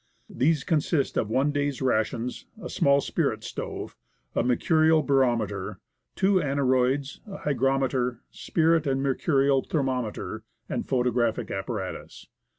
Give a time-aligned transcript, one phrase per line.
[0.31, 3.95] These consist of one day's rations, a small spirit stove,
[4.33, 5.77] a mercurial barometer,
[6.15, 12.25] two aneroids, a hygrometer, spirit and mercurial thermometer, and photographic apparatus.